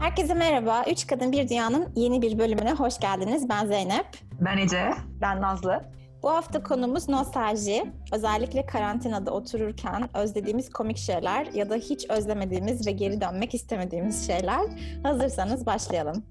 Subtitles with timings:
[0.00, 0.84] Herkese merhaba.
[0.90, 3.48] Üç Kadın Bir Dünya'nın yeni bir bölümüne hoş geldiniz.
[3.48, 4.06] Ben Zeynep.
[4.40, 4.90] Ben Ece.
[5.20, 5.82] Ben Nazlı.
[6.22, 7.92] Bu hafta konumuz nostalji.
[8.12, 14.60] Özellikle karantinada otururken özlediğimiz komik şeyler ya da hiç özlemediğimiz ve geri dönmek istemediğimiz şeyler.
[15.02, 16.24] Hazırsanız başlayalım.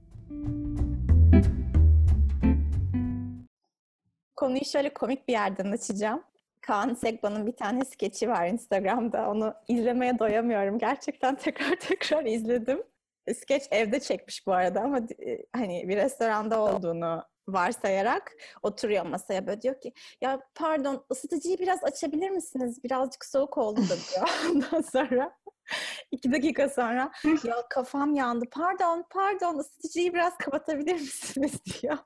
[4.35, 6.23] Konuyu şöyle komik bir yerden açacağım.
[6.61, 9.29] Kaan Sekban'ın bir tane skeçi var Instagram'da.
[9.29, 10.79] Onu izlemeye doyamıyorum.
[10.79, 12.83] Gerçekten tekrar tekrar izledim.
[13.33, 19.61] Skeç evde çekmiş bu arada ama e, hani bir restoranda olduğunu varsayarak oturuyor masaya böyle
[19.61, 22.83] diyor ki ya pardon ısıtıcıyı biraz açabilir misiniz?
[22.83, 24.29] Birazcık soğuk oldu da diyor.
[24.51, 25.37] Ondan sonra
[26.11, 28.45] iki dakika sonra ya kafam yandı.
[28.51, 31.97] Pardon pardon ısıtıcıyı biraz kapatabilir misiniz diyor.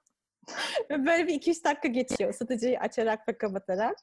[0.90, 3.98] Böyle bir iki üç dakika geçiyor ısıtıcıyı açarak ve kapatarak.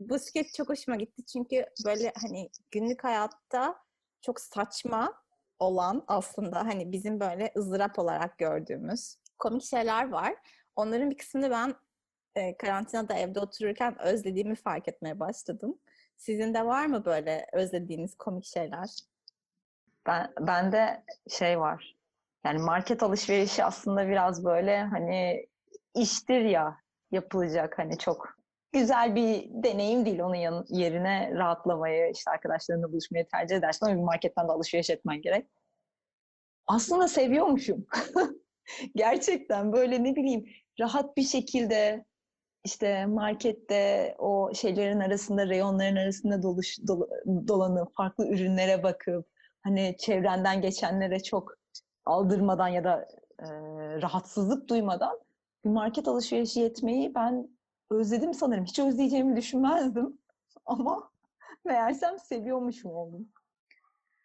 [0.00, 3.76] Bu skeç çok hoşuma gitti çünkü böyle hani günlük hayatta
[4.22, 5.22] çok saçma
[5.58, 10.34] olan aslında hani bizim böyle ızdırap olarak gördüğümüz komik şeyler var.
[10.76, 11.74] Onların bir kısmını ben
[12.34, 15.78] e, karantinada evde otururken özlediğimi fark etmeye başladım.
[16.16, 18.88] Sizin de var mı böyle özlediğiniz komik şeyler?
[20.06, 21.96] Ben bende şey var.
[22.44, 25.46] Yani market alışverişi aslında biraz böyle hani
[25.94, 28.37] iştir ya yapılacak hani çok
[28.72, 30.20] güzel bir deneyim değil.
[30.20, 35.22] Onun yan, yerine rahatlamayı, işte arkadaşlarınla buluşmayı tercih edersin ama bir marketten de alışveriş etmen
[35.22, 35.46] gerek.
[36.66, 37.86] Aslında seviyormuşum.
[38.96, 40.46] Gerçekten böyle ne bileyim
[40.80, 42.04] rahat bir şekilde
[42.64, 47.02] işte markette o şeylerin arasında, reyonların arasında doluş, dol,
[47.48, 49.28] dolanıp farklı ürünlere bakıp
[49.62, 51.52] hani çevrenden geçenlere çok
[52.04, 53.08] aldırmadan ya da
[53.38, 53.46] e,
[54.02, 55.20] rahatsızlık duymadan
[55.64, 57.57] bir market alışverişi yetmeyi ben
[57.90, 58.64] özledim sanırım.
[58.64, 60.18] Hiç özleyeceğimi düşünmezdim.
[60.66, 61.10] Ama
[61.64, 63.28] meğersem seviyormuşum oldum.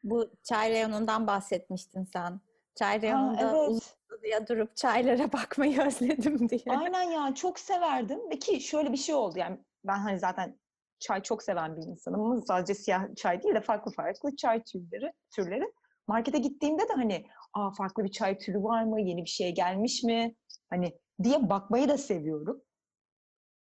[0.03, 2.39] Bu çay reyonundan bahsetmiştin sen.
[2.75, 3.69] Çay reyonunda evet.
[3.69, 6.61] uzun durup çaylara bakmayı özledim diye.
[6.67, 8.29] Aynen ya çok severdim.
[8.29, 10.59] Ve ki şöyle bir şey oldu yani ben hani zaten
[10.99, 12.43] çay çok seven bir insanım.
[12.47, 15.73] Sadece siyah çay değil de farklı farklı çay türleri, türleri.
[16.07, 19.01] Markete gittiğimde de hani Aa, farklı bir çay türü var mı?
[19.01, 20.35] Yeni bir şey gelmiş mi?
[20.69, 22.61] Hani diye bakmayı da seviyorum.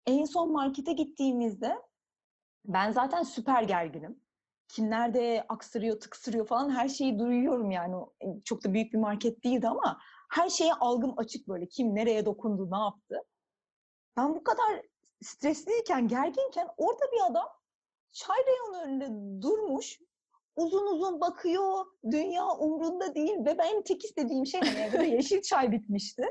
[0.06, 1.78] En son markete gittiğimizde
[2.64, 4.20] ben zaten süper gerginim.
[4.68, 7.96] Kim nerede aksırıyor, tıksırıyor falan her şeyi duyuyorum yani.
[8.44, 9.98] Çok da büyük bir market değildi ama
[10.30, 11.68] her şeye algım açık böyle.
[11.68, 13.16] Kim nereye dokundu, ne yaptı.
[14.16, 14.82] Ben bu kadar
[15.22, 17.48] stresliyken, gerginken orada bir adam
[18.12, 19.98] çay reyonu önünde durmuş.
[20.56, 21.86] Uzun uzun bakıyor.
[22.10, 23.36] Dünya umrunda değil.
[23.44, 26.22] Ve benim tek istediğim şey hani evde yeşil çay bitmişti.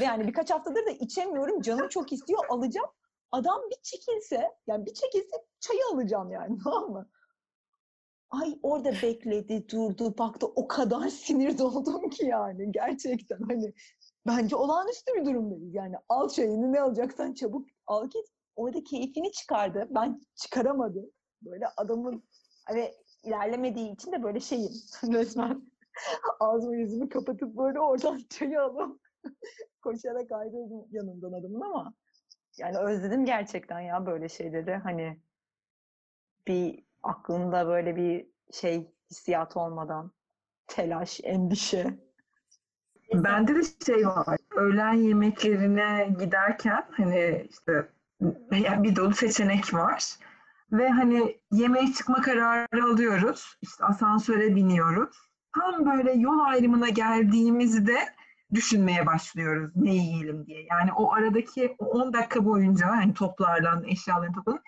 [0.00, 1.60] Ve yani birkaç haftadır da içemiyorum.
[1.60, 2.44] Canım çok istiyor.
[2.48, 2.88] Alacağım.
[3.32, 7.10] Adam bir çekilse, yani bir çekilse çayı alacağım yani tamam mı?
[8.30, 10.46] Ay orada bekledi, durdu, baktı.
[10.46, 13.74] O kadar sinir doldum ki yani gerçekten hani
[14.26, 15.74] bence olağanüstü bir durumdayız.
[15.74, 18.26] Yani al çayını ne alacaksan çabuk al git.
[18.56, 19.88] Orada keyfini çıkardı.
[19.90, 21.10] Ben çıkaramadım.
[21.42, 22.24] Böyle adamın
[22.66, 22.94] hani
[23.24, 24.72] ilerlemediği için de böyle şeyim
[25.12, 25.70] resmen
[26.40, 29.00] ağzımı yüzümü kapatıp böyle oradan çayı alıp
[29.82, 31.94] koşarak ayrıldım yanından adamın ama
[32.58, 35.18] yani özledim gerçekten ya böyle şeyleri hani
[36.46, 40.12] bir aklında böyle bir şey hissiyat olmadan
[40.66, 41.98] telaş, endişe.
[43.14, 44.38] Bende de şey var.
[44.56, 47.88] Öğlen yemeklerine giderken hani işte
[48.52, 50.04] bir dolu seçenek var.
[50.72, 53.58] Ve hani yemeğe çıkma kararı alıyoruz.
[53.62, 55.16] İşte asansöre biniyoruz.
[55.54, 57.98] Tam böyle yol ayrımına geldiğimizde
[58.54, 60.66] düşünmeye başlıyoruz ne yiyelim diye.
[60.70, 64.62] Yani o aradaki 10 dakika boyunca hani toplarla eşyalarını toplanıp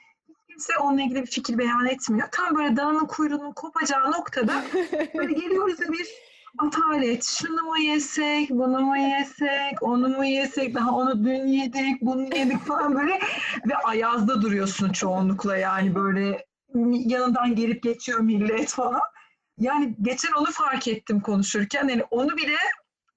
[0.48, 2.28] kimse onunla ilgili bir fikir beyan etmiyor.
[2.32, 4.64] Tam böyle dağının kuyruğunun kopacağı noktada
[5.14, 6.08] böyle geliyoruz da bir
[6.58, 7.24] atalet.
[7.24, 12.66] Şunu mu yesek, bunu mu yesek, onu mu yesek, daha onu dün yedik, bunu yedik
[12.66, 13.18] falan böyle
[13.68, 16.46] ve ayazda duruyorsun çoğunlukla yani böyle
[16.90, 19.00] yanından gelip geçiyor millet falan.
[19.58, 21.88] Yani geçen onu fark ettim konuşurken.
[21.88, 22.56] Yani onu bile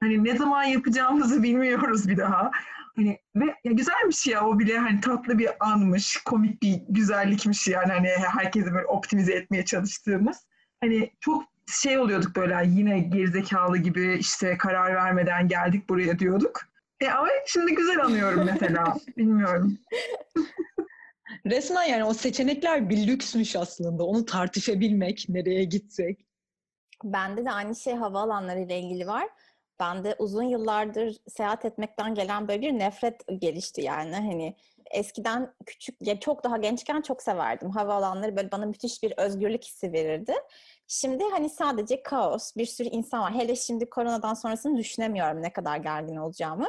[0.04, 2.52] hani ne zaman yapacağımızı bilmiyoruz bir daha.
[2.96, 7.92] Hani ve ya güzelmiş ya o bile hani tatlı bir anmış, komik bir güzellikmiş yani
[7.92, 10.48] hani herkesi böyle optimize etmeye çalıştığımız.
[10.82, 16.62] Hani çok şey oluyorduk böyle yine gerizekalı gibi işte karar vermeden geldik buraya diyorduk.
[17.00, 18.98] E ama şimdi güzel anıyorum mesela.
[19.18, 19.78] Bilmiyorum.
[21.46, 24.04] Resmen yani o seçenekler bir lüksmüş aslında.
[24.04, 26.26] Onu tartışabilmek, nereye gitsek.
[27.04, 29.28] Bende de aynı şey havaalanları ile ilgili var.
[29.80, 34.16] Bende uzun yıllardır seyahat etmekten gelen böyle bir nefret gelişti yani.
[34.16, 34.56] Hani
[34.92, 37.70] eskiden küçük, ya çok daha gençken çok severdim.
[37.72, 40.34] Havaalanları böyle bana müthiş bir özgürlük hissi verirdi.
[40.88, 43.34] Şimdi hani sadece kaos, bir sürü insan var.
[43.34, 46.68] Hele şimdi koronadan sonrasını düşünemiyorum ne kadar gergin olacağımı.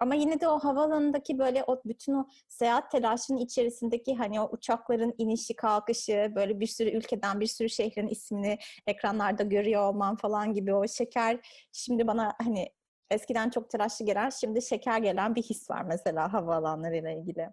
[0.00, 5.14] Ama yine de o havaalanındaki böyle o bütün o seyahat telaşının içerisindeki hani o uçakların
[5.18, 10.74] inişi kalkışı böyle bir sürü ülkeden bir sürü şehrin ismini ekranlarda görüyor olman falan gibi
[10.74, 11.38] o şeker
[11.72, 12.68] şimdi bana hani
[13.10, 17.48] eskiden çok telaşlı gelen şimdi şeker gelen bir his var mesela havaalanlarıyla ilgili.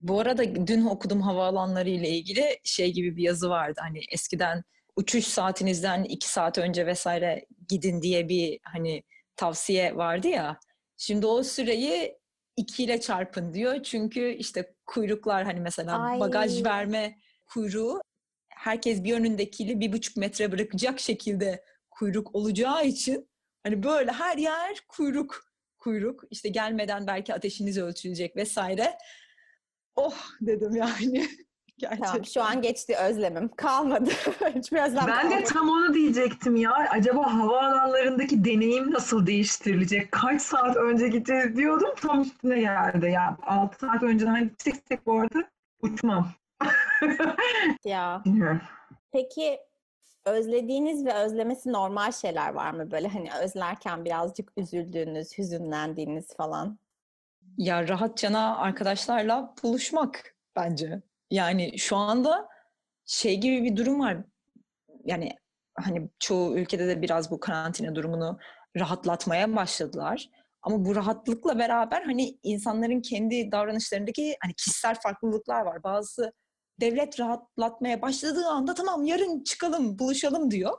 [0.00, 3.80] Bu arada dün okudum havaalanları ile ilgili şey gibi bir yazı vardı.
[3.82, 4.64] Hani eskiden
[4.96, 9.02] uçuş saatinizden iki saat önce vesaire gidin diye bir hani
[9.36, 10.60] tavsiye vardı ya.
[11.00, 12.18] Şimdi o süreyi
[12.56, 13.82] ikiyle çarpın diyor.
[13.82, 16.20] Çünkü işte kuyruklar hani mesela Ay.
[16.20, 18.00] bagaj verme kuyruğu
[18.48, 23.30] herkes bir önündekiyle bir buçuk metre bırakacak şekilde kuyruk olacağı için
[23.62, 25.44] hani böyle her yer kuyruk
[25.78, 28.98] kuyruk işte gelmeden belki ateşiniz ölçülecek vesaire.
[29.96, 31.28] Oh dedim yani.
[31.80, 32.06] Gerçekten.
[32.06, 33.48] Tamam şu an geçti özlemim.
[33.56, 34.10] Kalmadı.
[34.54, 35.44] Hiçbir özlem Ben de kalmadı.
[35.52, 36.72] tam onu diyecektim ya.
[36.72, 40.12] Acaba havaalanlarındaki deneyim nasıl değiştirilecek?
[40.12, 41.90] Kaç saat önce gideceğiz diyordum.
[42.00, 43.06] Tam üstüne geldi.
[43.10, 45.44] Ya 6 saat önceden gideceksek bu arada
[45.82, 46.28] uçmam.
[47.84, 48.22] Ya.
[48.24, 48.60] Bilmiyorum.
[49.12, 49.58] Peki
[50.24, 52.90] özlediğiniz ve özlemesi normal şeyler var mı?
[52.90, 56.78] Böyle hani özlerken birazcık üzüldüğünüz, hüzünlendiğiniz falan.
[57.58, 61.02] Ya rahatçana arkadaşlarla buluşmak bence.
[61.30, 62.48] Yani şu anda
[63.04, 64.16] şey gibi bir durum var.
[65.04, 65.32] Yani
[65.74, 68.38] hani çoğu ülkede de biraz bu karantina durumunu
[68.76, 70.28] rahatlatmaya başladılar.
[70.62, 75.82] Ama bu rahatlıkla beraber hani insanların kendi davranışlarındaki hani kişisel farklılıklar var.
[75.82, 76.32] Bazısı
[76.80, 80.78] devlet rahatlatmaya başladığı anda tamam yarın çıkalım, buluşalım diyor.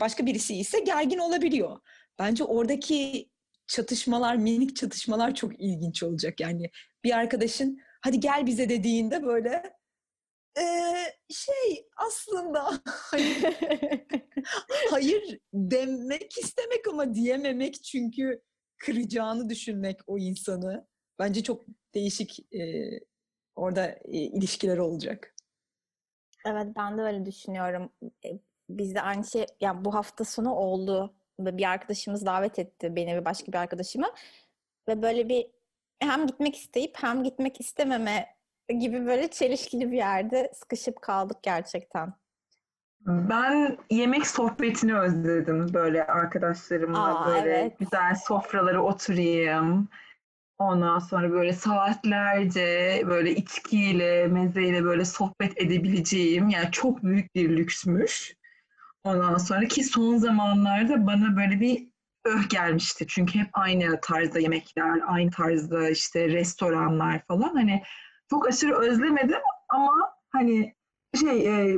[0.00, 1.80] Başka birisi ise gergin olabiliyor.
[2.18, 3.28] Bence oradaki
[3.66, 6.40] çatışmalar, minik çatışmalar çok ilginç olacak.
[6.40, 6.70] Yani
[7.04, 9.62] bir arkadaşın hadi gel bize dediğinde böyle
[10.58, 13.34] "Ee, şey aslında hani
[14.90, 18.42] hayır demek istemek ama diyememek çünkü
[18.78, 20.86] kıracağını düşünmek o insanı.
[21.18, 21.64] Bence çok
[21.94, 22.90] değişik e,
[23.56, 25.34] orada e, ilişkiler olacak.
[26.46, 27.92] Evet ben de öyle düşünüyorum.
[28.24, 28.28] E,
[28.70, 31.14] Bizde aynı şey yani bu hafta sonu oldu.
[31.40, 34.06] Ve bir arkadaşımız davet etti beni ve başka bir arkadaşımı.
[34.88, 35.50] Ve böyle bir
[36.00, 38.31] hem gitmek isteyip hem gitmek istememe
[38.68, 42.14] gibi böyle çelişkili bir yerde sıkışıp kaldık gerçekten.
[43.06, 47.78] Ben yemek sohbetini özledim böyle arkadaşlarımla Aa, böyle evet.
[47.78, 49.88] güzel sofralara oturayım.
[50.58, 58.34] Ondan sonra böyle saatlerce böyle içkiyle, mezeyle böyle sohbet edebileceğim yani çok büyük bir lüksmüş.
[59.04, 61.88] Ondan sonra ki son zamanlarda bana böyle bir
[62.24, 63.06] öh gelmişti.
[63.08, 67.54] Çünkü hep aynı tarzda yemekler, aynı tarzda işte restoranlar falan.
[67.54, 67.82] Hani
[68.32, 70.74] çok aşırı özlemedim ama hani
[71.20, 71.76] şey e,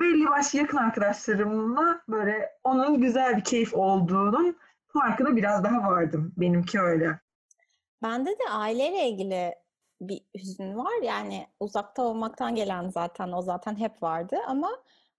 [0.00, 4.56] belli başlı yakın arkadaşlarımla böyle onun güzel bir keyif olduğunun
[4.88, 6.32] farkına biraz daha vardım.
[6.36, 7.20] Benimki öyle.
[8.02, 9.54] Bende de aileyle ilgili
[10.00, 11.02] bir hüzün var.
[11.02, 14.70] Yani uzakta olmaktan gelen zaten o zaten hep vardı ama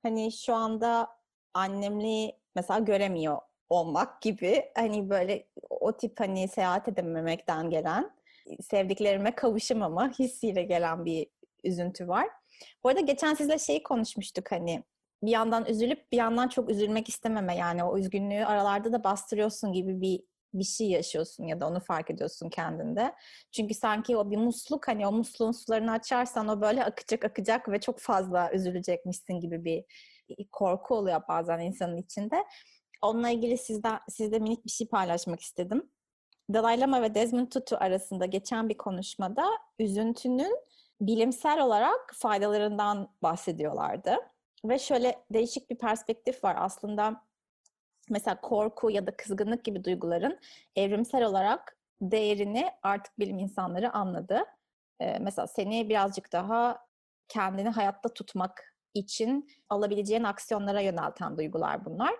[0.03, 1.07] hani şu anda
[1.53, 3.37] annemli mesela göremiyor
[3.69, 8.16] olmak gibi hani böyle o tip hani seyahat edememekten gelen
[8.61, 11.27] sevdiklerime kavuşamama hissiyle gelen bir
[11.63, 12.27] üzüntü var.
[12.83, 14.83] Bu arada geçen sizle şeyi konuşmuştuk hani
[15.23, 20.01] bir yandan üzülüp bir yandan çok üzülmek istememe yani o üzgünlüğü aralarda da bastırıyorsun gibi
[20.01, 23.13] bir bir şey yaşıyorsun ya da onu fark ediyorsun kendinde.
[23.51, 27.79] Çünkü sanki o bir musluk hani o musluğun sularını açarsan o böyle akacak akacak ve
[27.79, 29.83] çok fazla üzülecekmişsin gibi bir
[30.51, 32.43] korku oluyor bazen insanın içinde.
[33.01, 35.89] Onunla ilgili sizden, sizde minik bir şey paylaşmak istedim.
[36.53, 39.45] Dalai Lama ve Desmond Tutu arasında geçen bir konuşmada
[39.79, 40.57] üzüntünün
[41.01, 44.15] bilimsel olarak faydalarından bahsediyorlardı.
[44.65, 47.21] Ve şöyle değişik bir perspektif var aslında.
[48.09, 50.39] Mesela korku ya da kızgınlık gibi duyguların
[50.75, 54.43] evrimsel olarak değerini artık bilim insanları anladı.
[54.99, 56.85] Ee, mesela seni birazcık daha
[57.27, 62.15] kendini hayatta tutmak için alabileceğin aksiyonlara yönelten duygular bunlar.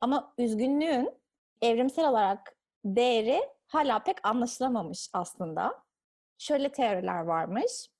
[0.00, 1.10] Ama üzgünlüğün
[1.62, 3.40] evrimsel olarak değeri
[3.72, 5.82] hala pek anlaşılamamış aslında.
[6.38, 7.90] Şöyle teoriler varmış.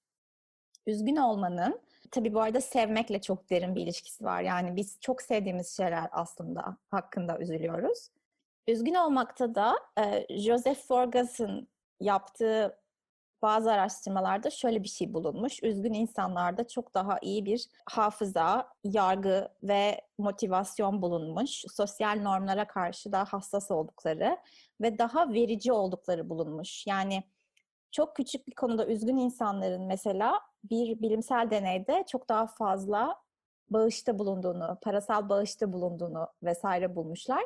[0.87, 4.43] Üzgün olmanın, tabii bu arada sevmekle çok derin bir ilişkisi var.
[4.43, 8.09] Yani biz çok sevdiğimiz şeyler aslında hakkında üzülüyoruz.
[8.69, 11.69] Üzgün olmakta da e, Joseph Forgas'ın
[12.01, 12.82] yaptığı
[13.43, 15.63] bazı araştırmalarda şöyle bir şey bulunmuş.
[15.63, 21.65] Üzgün insanlarda çok daha iyi bir hafıza, yargı ve motivasyon bulunmuş.
[21.75, 24.39] Sosyal normlara karşı daha hassas oldukları
[24.81, 26.87] ve daha verici oldukları bulunmuş.
[26.87, 27.23] Yani
[27.91, 33.23] çok küçük bir konuda üzgün insanların mesela bir bilimsel deneyde çok daha fazla
[33.71, 37.45] bağışta bulunduğunu, parasal bağışta bulunduğunu vesaire bulmuşlar.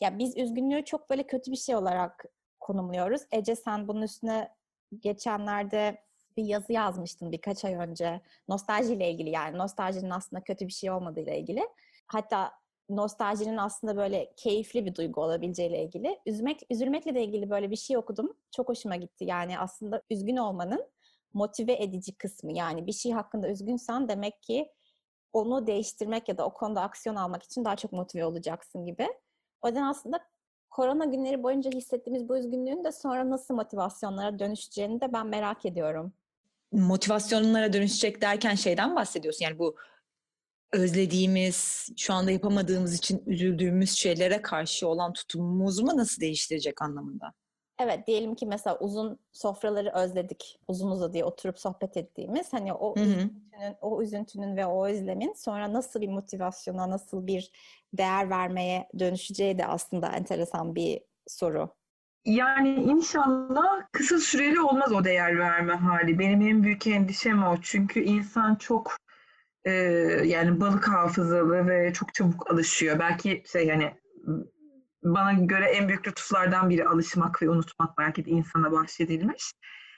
[0.00, 2.24] Ya biz üzgünlüğü çok böyle kötü bir şey olarak
[2.60, 3.22] konumluyoruz.
[3.32, 4.54] Ece sen bunun üstüne
[5.00, 6.04] geçenlerde
[6.36, 8.20] bir yazı yazmıştın birkaç ay önce.
[8.48, 11.62] Nostaljiyle ilgili yani nostaljinin aslında kötü bir şey olmadığıyla ilgili.
[12.06, 12.52] Hatta
[12.88, 16.20] nostaljinin aslında böyle keyifli bir duygu olabileceğiyle ilgili.
[16.26, 18.36] Üzmek, üzülmekle de ilgili böyle bir şey okudum.
[18.50, 19.24] Çok hoşuma gitti.
[19.24, 20.86] Yani aslında üzgün olmanın
[21.34, 22.52] motive edici kısmı.
[22.52, 24.72] Yani bir şey hakkında üzgünsen demek ki
[25.32, 29.08] onu değiştirmek ya da o konuda aksiyon almak için daha çok motive olacaksın gibi.
[29.62, 30.20] O yüzden aslında
[30.74, 36.12] korona günleri boyunca hissettiğimiz bu üzgünlüğün de sonra nasıl motivasyonlara dönüşeceğini de ben merak ediyorum.
[36.72, 39.44] Motivasyonlara dönüşecek derken şeyden bahsediyorsun.
[39.44, 39.76] Yani bu
[40.72, 47.32] özlediğimiz, şu anda yapamadığımız için üzüldüğümüz şeylere karşı olan tutumumuzu mu nasıl değiştirecek anlamında?
[47.78, 50.60] Evet diyelim ki mesela uzun sofraları özledik.
[50.68, 53.04] Uzun uzadıya oturup sohbet ettiğimiz hani o Hı hı.
[53.04, 57.50] üzüntünün, o üzüntünün ve o özlemin sonra nasıl bir motivasyona, nasıl bir
[57.92, 61.68] değer vermeye dönüşeceği de aslında enteresan bir soru.
[62.24, 66.18] Yani inşallah kısa süreli olmaz o değer verme hali.
[66.18, 67.56] Benim en büyük endişem o.
[67.62, 68.96] Çünkü insan çok
[69.64, 69.72] e,
[70.24, 72.98] yani balık hafızalı ve çok çabuk alışıyor.
[72.98, 73.94] Belki şey yani
[75.04, 79.52] bana göre en büyük lütuflardan biri alışmak ve unutmak belki de insana bahşedilmiş.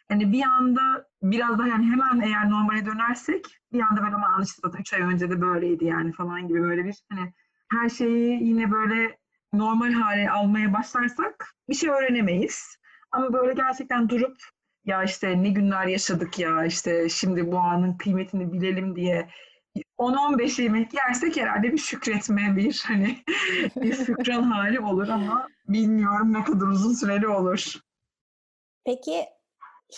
[0.09, 4.61] Hani bir anda biraz daha yani hemen eğer normale dönersek bir anda böyle ama işte
[4.65, 7.33] zaten 3 ay önce de böyleydi yani falan gibi böyle bir hani
[7.73, 9.19] her şeyi yine böyle
[9.53, 12.79] normal hale almaya başlarsak bir şey öğrenemeyiz.
[13.11, 14.37] Ama böyle gerçekten durup
[14.85, 19.29] ya işte ne günler yaşadık ya işte şimdi bu anın kıymetini bilelim diye
[19.99, 23.17] 10-15 yemek yersek herhalde bir şükretme bir hani
[23.77, 27.81] bir şükran hali olur ama bilmiyorum ne kadar uzun süreli olur.
[28.85, 29.27] Peki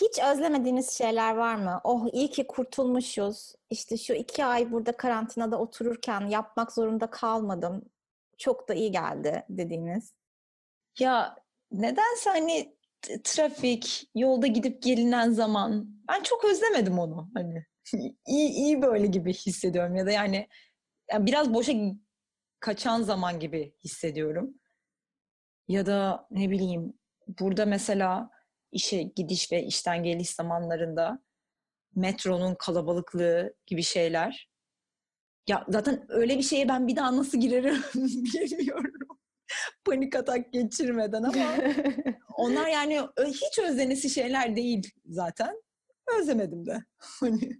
[0.01, 1.81] hiç özlemediğiniz şeyler var mı?
[1.83, 3.55] Oh iyi ki kurtulmuşuz.
[3.69, 7.81] İşte şu iki ay burada karantinada otururken yapmak zorunda kalmadım.
[8.37, 10.13] Çok da iyi geldi dediğiniz.
[10.99, 11.35] Ya
[11.71, 12.75] nedense hani
[13.23, 17.65] trafik, yolda gidip gelinen zaman ben çok özlemedim onu hani.
[18.27, 20.47] iyi iyi böyle gibi hissediyorum ya da yani,
[21.11, 21.73] yani biraz boşa
[22.59, 24.53] kaçan zaman gibi hissediyorum.
[25.67, 26.93] Ya da ne bileyim
[27.39, 28.29] burada mesela
[28.71, 31.19] işe gidiş ve işten geliş zamanlarında
[31.95, 34.49] metronun kalabalıklığı gibi şeyler.
[35.47, 38.88] Ya zaten öyle bir şeye ben bir daha nasıl girerim bilmiyorum.
[39.89, 41.55] Panik atak geçirmeden ama
[42.37, 45.55] onlar yani hiç özlenesi şeyler değil zaten.
[46.19, 46.83] Özlemedim de.
[46.97, 47.39] Hani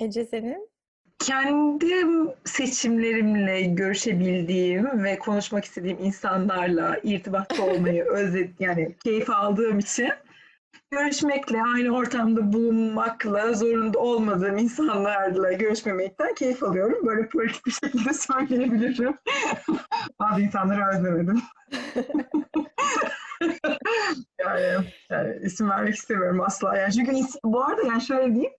[0.00, 0.70] Ece senin?
[1.18, 10.10] Kendim seçimlerimle görüşebildiğim ve konuşmak istediğim insanlarla irtibatta olmayı özledim yani keyif aldığım için
[10.90, 17.06] görüşmekle, aynı ortamda bulunmakla zorunda olmadığım insanlarla görüşmemekten keyif alıyorum.
[17.06, 19.14] Böyle politik bir şekilde söyleyebilirim.
[20.20, 21.42] Bazı insanları özlemedim.
[24.40, 26.76] yani, yani isim vermek istemiyorum asla.
[26.76, 28.52] Yani çünkü is- bu arada yani şöyle diyeyim,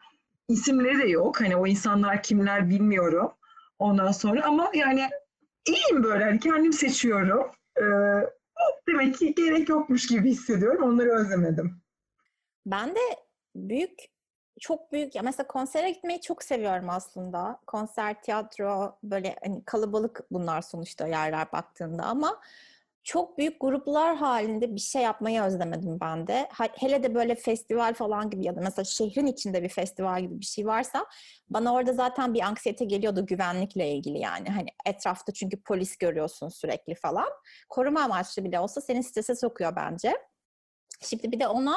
[0.50, 1.42] isimleri de yok.
[1.42, 3.32] Hani o insanlar kimler bilmiyorum.
[3.80, 5.10] Ondan sonra ama yani
[5.68, 6.24] iyiyim böyle.
[6.24, 7.52] Hani kendim seçiyorum.
[7.78, 7.84] Ee,
[8.88, 10.84] demek ki gerek yokmuş gibi hissediyorum.
[10.84, 11.82] Onları özlemedim.
[12.68, 13.00] Ben de
[13.56, 14.00] büyük,
[14.60, 17.60] çok büyük ya mesela konsere gitmeyi çok seviyorum aslında.
[17.68, 22.42] Konser, tiyatro böyle hani kalabalık bunlar sonuçta yerler baktığında ama
[23.04, 26.50] çok büyük gruplar halinde bir şey yapmayı özlemedim ben de.
[26.76, 30.46] Hele de böyle festival falan gibi ya da mesela şehrin içinde bir festival gibi bir
[30.46, 31.06] şey varsa
[31.50, 34.50] bana orada zaten bir anksiyete geliyordu güvenlikle ilgili yani.
[34.50, 37.30] Hani etrafta çünkü polis görüyorsun sürekli falan.
[37.70, 40.14] Koruma amaçlı bile olsa seni strese sokuyor bence.
[41.02, 41.76] Şimdi bir de ona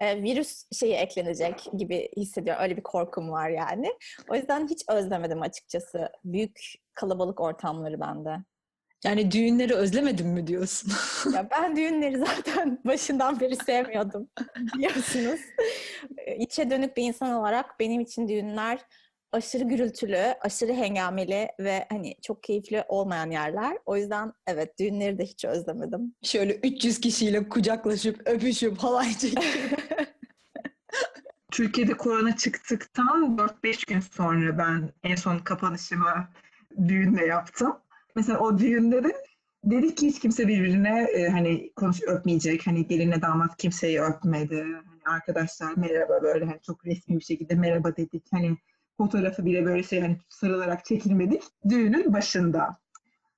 [0.00, 2.62] e, virüs şeyi eklenecek gibi hissediyorum.
[2.62, 3.94] Öyle bir korkum var yani.
[4.28, 6.08] O yüzden hiç özlemedim açıkçası.
[6.24, 6.60] Büyük
[6.94, 8.36] kalabalık ortamları bende.
[9.04, 10.92] yani düğünleri özlemedim mi diyorsun?
[11.34, 14.28] Ya ben düğünleri zaten başından beri sevmiyordum
[14.74, 15.40] biliyorsunuz.
[16.38, 18.78] İçe dönük bir insan olarak benim için düğünler
[19.32, 23.78] aşırı gürültülü, aşırı hengameli ve hani çok keyifli olmayan yerler.
[23.86, 26.14] O yüzden evet düğünleri de hiç özlemedim.
[26.22, 29.42] Şöyle 300 kişiyle kucaklaşıp öpüşüp halay çekip
[31.50, 36.28] Türkiye'de korona çıktıktan 4-5 gün sonra ben en son kapanışımı
[36.88, 37.76] düğünle yaptım.
[38.16, 39.12] Mesela o düğünde de
[39.64, 42.66] dedik ki hiç kimse birbirine e, hani konuş öpmeyecek.
[42.66, 44.62] Hani gelinle damat kimseyi öpmedi.
[44.62, 48.26] Hani arkadaşlar merhaba böyle hani çok resmi bir şekilde merhaba dedik.
[48.32, 48.56] Hani
[49.00, 51.42] fotoğrafı bile böyle şey hani sarılarak çekilmedik.
[51.68, 52.76] Düğünün başında.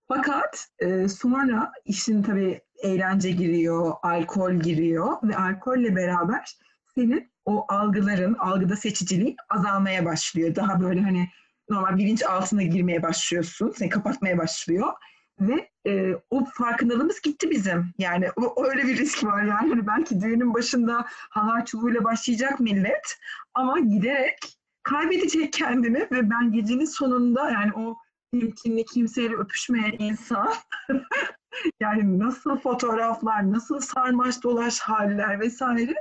[0.09, 6.57] Fakat e, sonra işin tabii eğlence giriyor, alkol giriyor ve alkolle beraber
[6.95, 10.55] senin o algıların, algıda seçiciliği azalmaya başlıyor.
[10.55, 11.29] Daha böyle hani
[11.71, 14.93] normal bilinç altına girmeye başlıyorsun, seni kapatmaya başlıyor
[15.41, 17.95] ve e, o farkındalığımız gitti bizim.
[17.99, 19.69] Yani o, öyle bir risk var yani.
[19.69, 23.19] Hani belki düğünün başında halay çubuğuyla başlayacak millet
[23.55, 24.39] ama giderek
[24.83, 27.97] kaybedecek kendini ve ben gecenin sonunda yani o
[28.33, 30.53] ilkinde kimseyle öpüşmeyen insan
[31.81, 35.95] yani nasıl fotoğraflar, nasıl sarmaş dolaş haller vesaire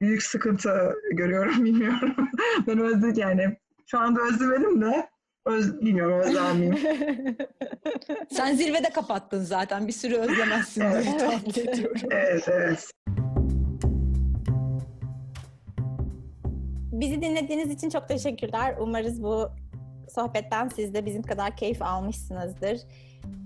[0.00, 2.14] büyük sıkıntı görüyorum bilmiyorum.
[2.66, 5.08] ben özledim yani şu anda özlemedim de
[5.46, 6.78] öz, bilmiyorum özler miyim?
[8.32, 9.86] Sen zirvede kapattın zaten.
[9.86, 11.06] Bir sürü özlemezsin Evet.
[12.10, 12.90] evet evet.
[17.00, 18.74] Bizi dinlediğiniz için çok teşekkürler.
[18.80, 19.48] Umarız bu
[20.14, 22.80] sohbetten siz de bizim kadar keyif almışsınızdır.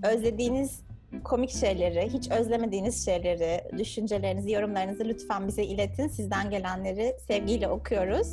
[0.03, 0.83] Özlediğiniz
[1.23, 6.07] komik şeyleri, hiç özlemediğiniz şeyleri, düşüncelerinizi, yorumlarınızı lütfen bize iletin.
[6.07, 8.27] Sizden gelenleri sevgiyle okuyoruz.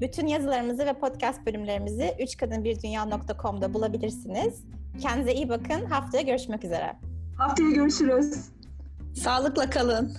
[0.00, 4.64] Bütün yazılarımızı ve podcast bölümlerimizi üçkadınbirdünya.com'da bulabilirsiniz.
[5.00, 5.84] Kendinize iyi bakın.
[5.84, 6.96] Haftaya görüşmek üzere.
[7.38, 8.48] Haftaya görüşürüz.
[9.14, 10.12] Sağlıkla kalın.